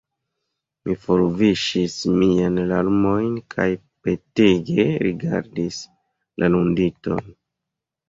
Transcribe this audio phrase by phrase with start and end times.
[0.87, 3.69] Mi forviŝis miajn larmojn kaj
[4.09, 5.81] petege rigardis
[6.45, 7.27] la ludinton.